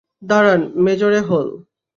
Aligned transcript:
দাঁড়ান, 0.21 0.61
major 0.83 1.11
a-hole! 1.13 1.47